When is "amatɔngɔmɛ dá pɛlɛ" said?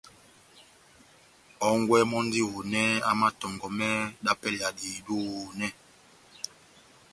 3.09-4.57